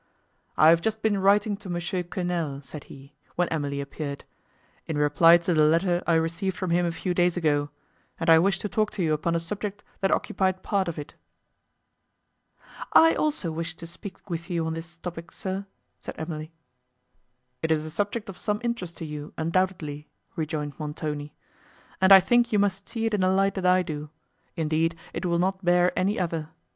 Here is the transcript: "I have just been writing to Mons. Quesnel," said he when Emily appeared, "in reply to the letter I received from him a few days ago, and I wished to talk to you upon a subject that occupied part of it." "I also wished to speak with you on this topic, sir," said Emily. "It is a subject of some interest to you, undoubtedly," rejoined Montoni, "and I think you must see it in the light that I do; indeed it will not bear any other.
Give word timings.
"I 0.57 0.69
have 0.69 0.81
just 0.81 1.03
been 1.03 1.19
writing 1.19 1.55
to 1.57 1.69
Mons. 1.69 1.91
Quesnel," 2.09 2.63
said 2.63 2.85
he 2.85 3.13
when 3.35 3.47
Emily 3.49 3.79
appeared, 3.79 4.25
"in 4.87 4.97
reply 4.97 5.37
to 5.37 5.53
the 5.53 5.63
letter 5.65 6.01
I 6.07 6.15
received 6.15 6.57
from 6.57 6.71
him 6.71 6.87
a 6.87 6.91
few 6.91 7.13
days 7.13 7.37
ago, 7.37 7.69
and 8.19 8.27
I 8.27 8.39
wished 8.39 8.61
to 8.61 8.67
talk 8.67 8.89
to 8.93 9.03
you 9.03 9.13
upon 9.13 9.35
a 9.35 9.39
subject 9.39 9.83
that 9.99 10.09
occupied 10.09 10.63
part 10.63 10.87
of 10.87 10.97
it." 10.97 11.13
"I 12.93 13.13
also 13.13 13.51
wished 13.51 13.77
to 13.77 13.85
speak 13.85 14.27
with 14.27 14.49
you 14.49 14.65
on 14.65 14.73
this 14.73 14.97
topic, 14.97 15.31
sir," 15.31 15.67
said 15.99 16.15
Emily. 16.17 16.51
"It 17.61 17.71
is 17.71 17.85
a 17.85 17.91
subject 17.91 18.27
of 18.27 18.39
some 18.39 18.59
interest 18.63 18.97
to 18.97 19.05
you, 19.05 19.35
undoubtedly," 19.37 20.07
rejoined 20.35 20.79
Montoni, 20.79 21.35
"and 22.01 22.11
I 22.11 22.21
think 22.21 22.51
you 22.51 22.57
must 22.57 22.89
see 22.89 23.05
it 23.05 23.13
in 23.13 23.21
the 23.21 23.29
light 23.29 23.53
that 23.53 23.67
I 23.67 23.83
do; 23.83 24.09
indeed 24.55 24.97
it 25.13 25.27
will 25.27 25.37
not 25.37 25.63
bear 25.63 25.91
any 25.95 26.19
other. 26.19 26.49